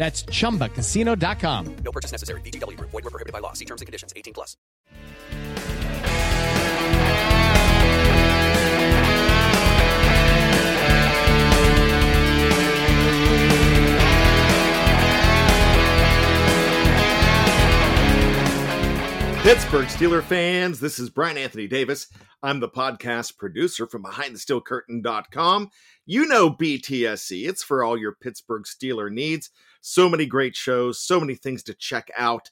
[0.00, 1.76] That's chumbacasino.com.
[1.84, 2.40] No purchase necessary.
[2.40, 2.90] VGW Group.
[2.90, 3.52] Void were prohibited by law.
[3.52, 4.14] See terms and conditions.
[4.16, 4.56] 18 plus.
[19.42, 22.06] Pittsburgh Steeler fans, this is Brian Anthony Davis.
[22.42, 25.70] I'm the podcast producer from BehindTheSteelCurtain.com.
[26.06, 27.48] You know BTSC.
[27.48, 29.50] It's for all your Pittsburgh Steeler needs.
[29.80, 32.50] So many great shows, so many things to check out,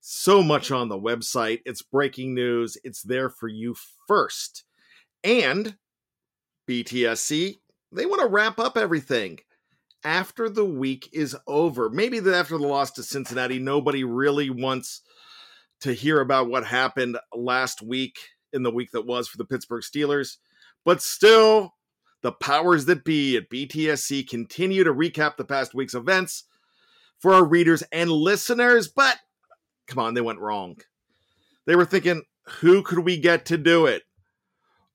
[0.00, 1.60] so much on the website.
[1.64, 2.76] It's breaking news.
[2.84, 3.74] It's there for you
[4.06, 4.64] first.
[5.24, 5.76] And
[6.68, 7.58] BTSC,
[7.92, 9.38] they want to wrap up everything
[10.04, 11.90] after the week is over.
[11.90, 15.02] Maybe after the loss to Cincinnati, nobody really wants
[15.80, 18.18] to hear about what happened last week
[18.52, 20.36] in the week that was for the Pittsburgh Steelers.
[20.84, 21.74] But still,
[22.22, 26.44] the powers that be at BTSC continue to recap the past week's events
[27.18, 28.88] for our readers and listeners.
[28.88, 29.18] But
[29.86, 30.76] come on, they went wrong.
[31.66, 32.22] They were thinking,
[32.60, 34.02] who could we get to do it?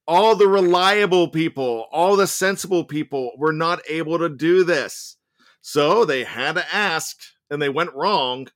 [0.07, 5.17] All the reliable people, all the sensible people were not able to do this.
[5.61, 7.17] So they had to ask,
[7.49, 8.47] and they went wrong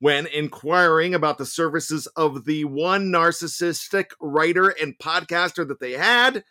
[0.00, 6.44] when inquiring about the services of the one narcissistic writer and podcaster that they had.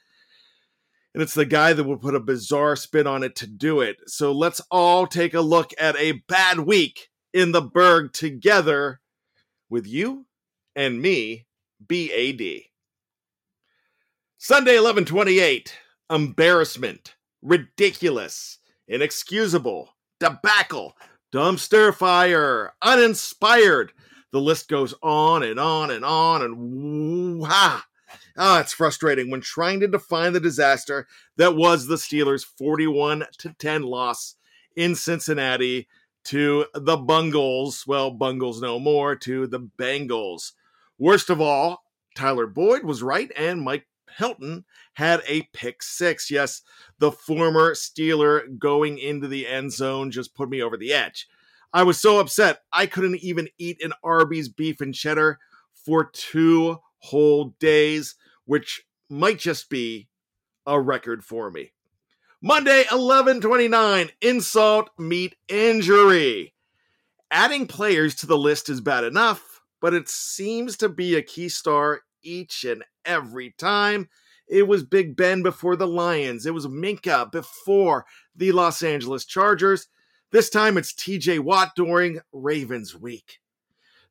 [1.17, 3.97] And it's the guy that will put a bizarre spin on it to do it.
[4.05, 9.01] So let's all take a look at a bad week in the Burgh together
[9.67, 10.27] with you
[10.75, 11.47] and me,
[11.81, 12.65] BAD.
[14.37, 15.75] Sunday 1128.
[16.11, 17.15] Embarrassment.
[17.41, 18.59] Ridiculous.
[18.87, 19.95] Inexcusable.
[20.19, 20.93] Debacle
[21.33, 23.91] dumpster fire, uninspired.
[24.31, 27.81] The list goes on and on and on and wow.
[28.37, 33.55] Ah, it's frustrating when trying to define the disaster that was the Steelers' 41 to
[33.57, 34.35] 10 loss
[34.75, 35.87] in Cincinnati
[36.25, 37.85] to the Bungles.
[37.87, 40.51] Well, Bungles no more to the Bengals.
[40.99, 41.83] Worst of all,
[42.15, 43.87] Tyler Boyd was right and Mike
[44.17, 46.29] Hilton had a pick six.
[46.29, 46.61] Yes,
[46.99, 51.27] the former Steeler going into the end zone just put me over the edge.
[51.73, 55.39] I was so upset I couldn't even eat an Arby's beef and cheddar
[55.73, 58.15] for two whole days,
[58.47, 60.07] which might just be
[60.65, 61.71] a record for me.
[62.41, 66.53] Monday, 1129, insult meet injury.
[67.29, 71.49] Adding players to the list is bad enough, but it seems to be a key
[71.49, 74.09] star each and every time.
[74.47, 76.45] It was Big Ben before the Lions.
[76.45, 78.05] It was Minkah before
[78.35, 79.87] the Los Angeles Chargers.
[80.31, 83.39] This time it's TJ Watt during Ravens week.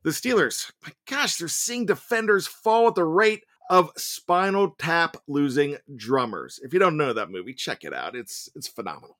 [0.02, 5.78] The Steelers, my gosh, they're seeing defenders fall at the rate of spinal tap losing
[5.96, 6.60] drummers.
[6.62, 8.14] If you don't know that movie, check it out.
[8.16, 9.18] It's it's phenomenal.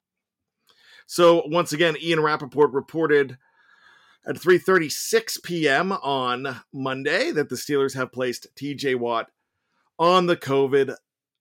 [1.06, 3.38] So once again, Ian Rapoport reported
[4.26, 5.92] At 3:36 p.m.
[5.92, 8.96] on Monday, that the Steelers have placed T.J.
[8.96, 9.30] Watt
[9.98, 10.96] on the COVID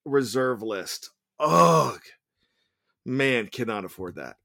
[0.06, 1.10] reserve list.
[1.40, 2.00] Ugh,
[3.04, 4.38] man, cannot afford that.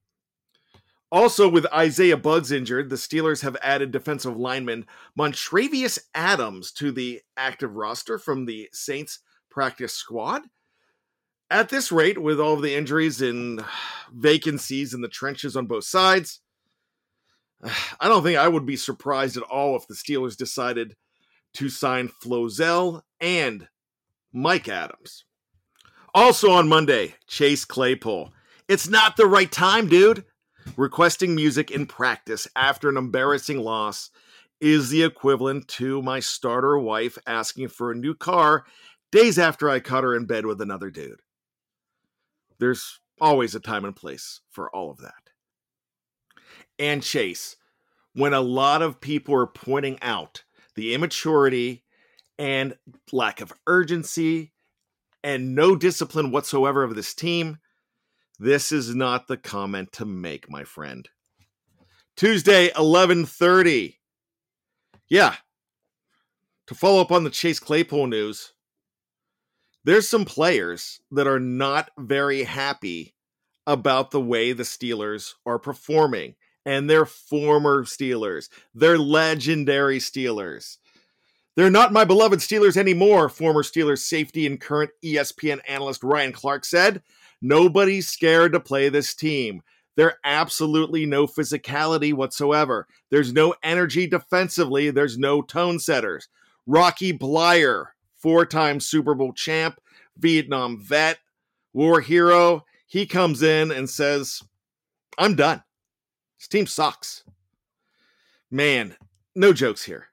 [1.12, 4.86] Also, with Isaiah Buggs injured, the Steelers have added defensive lineman
[5.18, 9.18] Montravius Adams to the active roster from the Saints
[9.50, 10.42] practice squad.
[11.50, 13.64] At this rate, with all of the injuries and
[14.12, 16.40] vacancies in the trenches on both sides,
[18.00, 20.94] I don't think I would be surprised at all if the Steelers decided
[21.54, 23.66] to sign Flozell and
[24.32, 25.24] Mike Adams.
[26.14, 28.32] Also on Monday, Chase Claypool.
[28.68, 30.24] It's not the right time, dude.
[30.76, 34.10] Requesting music in practice after an embarrassing loss
[34.60, 38.64] is the equivalent to my starter wife asking for a new car
[39.10, 41.20] days after I caught her in bed with another dude.
[42.58, 45.30] There's always a time and place for all of that.
[46.78, 47.56] And Chase,
[48.14, 51.84] when a lot of people are pointing out the immaturity
[52.38, 52.76] and
[53.12, 54.52] lack of urgency
[55.22, 57.58] and no discipline whatsoever of this team,
[58.40, 61.08] this is not the comment to make, my friend.
[62.16, 63.98] Tuesday, 11:30.
[65.08, 65.36] Yeah.
[66.66, 68.54] To follow up on the Chase Claypool news,
[69.84, 73.14] there's some players that are not very happy
[73.66, 76.34] about the way the Steelers are performing.
[76.64, 78.48] And they're former Steelers.
[78.74, 80.78] They're legendary Steelers.
[81.56, 86.64] They're not my beloved Steelers anymore, former Steelers safety and current ESPN analyst Ryan Clark
[86.64, 87.02] said.
[87.42, 89.62] Nobody's scared to play this team.
[89.96, 92.86] There absolutely no physicality whatsoever.
[93.10, 94.90] There's no energy defensively.
[94.90, 96.28] There's no tone setters.
[96.66, 99.80] Rocky Bleier, four time Super Bowl champ,
[100.16, 101.18] Vietnam vet,
[101.72, 104.42] war hero, he comes in and says,
[105.18, 105.62] I'm done.
[106.38, 107.24] This team sucks.
[108.50, 108.96] Man,
[109.34, 110.06] no jokes here.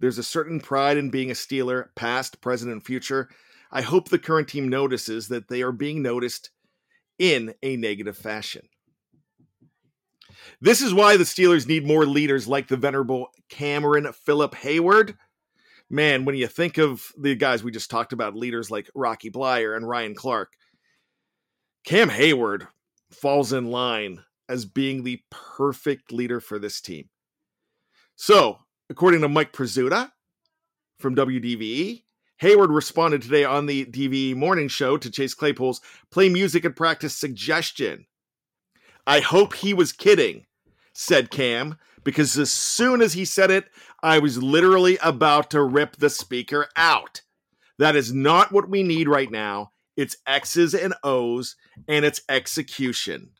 [0.00, 3.28] There's a certain pride in being a Steeler, past, present, and future.
[3.70, 6.50] I hope the current team notices that they are being noticed
[7.20, 8.66] in a negative fashion.
[10.60, 15.16] This is why the Steelers need more leaders like the venerable Cameron Philip Heyward.
[15.90, 19.76] Man, when you think of the guys we just talked about, leaders like Rocky Bleier
[19.76, 20.52] and Ryan Clark,
[21.84, 22.68] Cam Heyward
[23.10, 27.08] falls in line as being the perfect leader for this team.
[28.16, 28.58] So,
[28.88, 30.10] according to Mike Prisuta
[30.98, 32.02] from WDVE,
[32.42, 37.14] Heyward responded today on the DVE morning show to Chase Claypool's play music and practice
[37.14, 38.06] suggestion.
[39.06, 40.46] I hope he was kidding,
[40.94, 43.66] said Cam, because as soon as he said it,
[44.02, 47.20] I was literally about to rip the speaker out.
[47.78, 49.72] That is not what we need right now.
[49.96, 51.56] It's X's and O's,
[51.88, 53.32] and it's execution.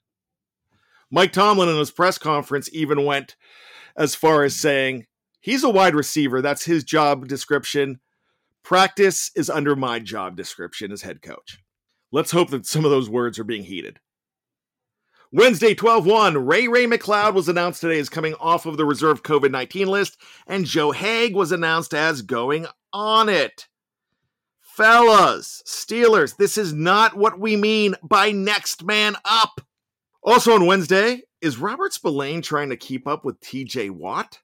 [1.11, 3.37] Mike Tomlin in his press conference even went
[3.97, 5.06] as far as saying,
[5.41, 6.43] he's a wide receiver.
[6.43, 8.00] That's his job description.
[8.62, 11.59] Practice is under my job description as head coach.
[12.12, 13.99] Let's hope that some of those words are being heeded.
[15.33, 19.23] Wednesday, 12 1, Ray Ray McCloud was announced today as coming off of the reserve
[19.23, 23.69] COVID 19 list, and Joe Haeg was announced as going on it.
[24.61, 29.61] Fellas, Steelers, this is not what we mean by next man up.
[30.23, 34.41] Also on Wednesday, is Robert Spillane trying to keep up with TJ Watt?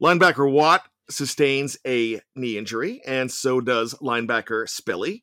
[0.00, 5.22] Linebacker Watt sustains a knee injury, and so does linebacker Spilly.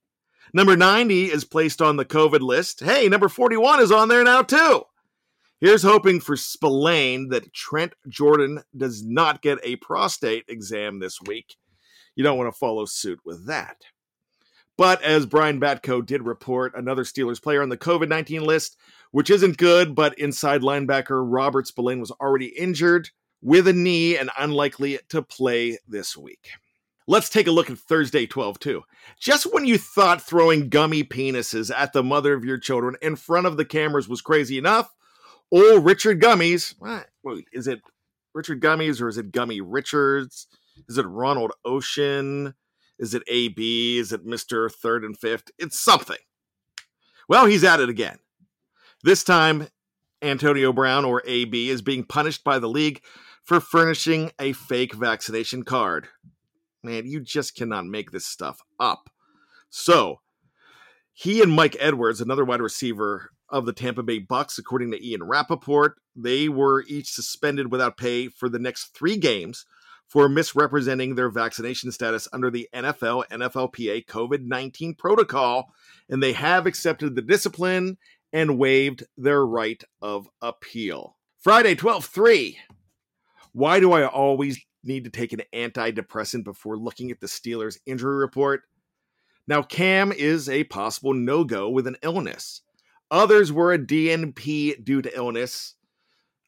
[0.53, 2.81] Number 90 is placed on the COVID list.
[2.81, 4.83] Hey, number 41 is on there now, too.
[5.59, 11.55] Here's hoping for Spillane that Trent Jordan does not get a prostate exam this week.
[12.15, 13.77] You don't want to follow suit with that.
[14.77, 18.77] But as Brian Batko did report, another Steelers player on the COVID 19 list,
[19.11, 23.09] which isn't good, but inside linebacker Robert Spillane was already injured
[23.41, 26.49] with a knee and unlikely to play this week.
[27.07, 28.83] Let's take a look at Thursday 12 2.
[29.19, 33.47] Just when you thought throwing gummy penises at the mother of your children in front
[33.47, 34.93] of the cameras was crazy enough,
[35.51, 36.75] old Richard Gummies,
[37.23, 37.81] wait, is it
[38.33, 40.47] Richard Gummies or is it Gummy Richards?
[40.87, 42.53] Is it Ronald Ocean?
[42.99, 43.97] Is it AB?
[43.97, 44.71] Is it Mr.
[44.71, 45.51] Third and Fifth?
[45.57, 46.17] It's something.
[47.27, 48.19] Well, he's at it again.
[49.03, 49.67] This time,
[50.21, 53.01] Antonio Brown, or AB, is being punished by the league
[53.43, 56.07] for furnishing a fake vaccination card.
[56.83, 59.09] Man, you just cannot make this stuff up.
[59.69, 60.21] So,
[61.13, 65.23] he and Mike Edwards, another wide receiver of the Tampa Bay Bucks, according to Ian
[65.23, 69.65] Rapoport, they were each suspended without pay for the next three games
[70.07, 75.73] for misrepresenting their vaccination status under the NFL NFLPA COVID 19 protocol,
[76.09, 77.97] and they have accepted the discipline
[78.33, 81.17] and waived their right of appeal.
[81.39, 82.57] Friday, 12 3.
[83.53, 88.17] Why do I always need to take an antidepressant before looking at the Steelers injury
[88.17, 88.63] report?
[89.47, 92.61] Now, Cam is a possible no go with an illness.
[93.09, 95.75] Others were a DNP due to illness.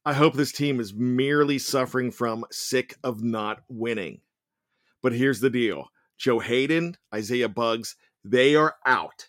[0.05, 4.21] I hope this team is merely suffering from sick of not winning.
[5.01, 9.27] But here's the deal Joe Hayden, Isaiah Buggs, they are out.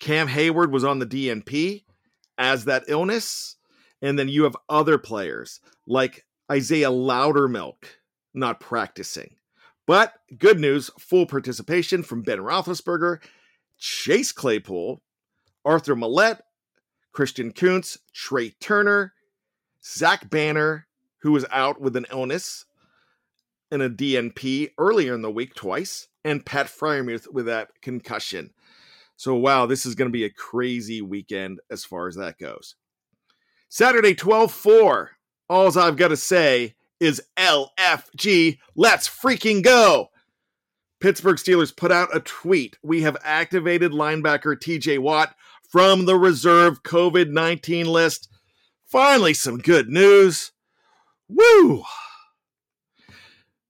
[0.00, 1.84] Cam Heyward was on the DNP
[2.36, 3.56] as that illness.
[4.02, 7.84] And then you have other players like Isaiah Loudermilk
[8.34, 9.36] not practicing.
[9.86, 13.22] But good news full participation from Ben Roethlisberger,
[13.78, 15.02] Chase Claypool,
[15.64, 16.40] Arthur Maulet,
[17.12, 19.14] Christian Kuntz, Trey Turner,
[19.84, 20.86] Zach Banner,
[21.18, 22.64] who was out with an illness
[23.70, 28.50] and a DNP earlier in the week twice, and Pat Freiermuth with that concussion.
[29.16, 32.74] So, wow, this is going to be a crazy weekend as far as that goes.
[33.68, 35.10] Saturday, 12 4.
[35.48, 38.58] All I've got to say is LFG.
[38.74, 40.08] Let's freaking go.
[41.00, 42.78] Pittsburgh Steelers put out a tweet.
[42.82, 45.34] We have activated linebacker TJ Watt
[45.68, 48.28] from the reserve COVID 19 list.
[48.86, 50.52] Finally, some good news.
[51.28, 51.82] Woo!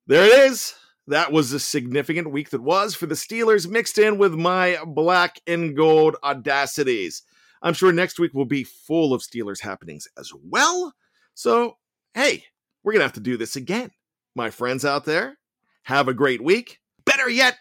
[0.06, 0.74] There it is.
[1.06, 5.40] That was a significant week that was for the Steelers, mixed in with my black
[5.46, 7.22] and gold audacities.
[7.62, 10.94] I'm sure next week will be full of Steelers happenings as well.
[11.34, 11.76] So,
[12.14, 12.44] hey,
[12.82, 13.90] we're going to have to do this again.
[14.34, 15.36] My friends out there,
[15.82, 16.80] have a great week.
[17.04, 17.58] Better yet,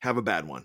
[0.00, 0.64] have a bad one.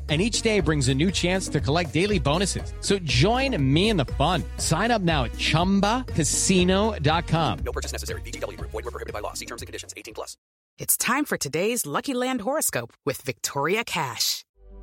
[0.11, 2.73] and each day brings a new chance to collect daily bonuses.
[2.81, 4.43] So join me in the fun.
[4.57, 7.59] Sign up now at ChumbaCasino.com.
[7.59, 8.19] No purchase necessary.
[8.23, 8.71] VGW Group.
[8.71, 9.31] Void were prohibited by law.
[9.31, 9.93] See terms and conditions.
[9.95, 10.35] 18 plus.
[10.77, 14.43] It's time for today's Lucky Land horoscope with Victoria Cash.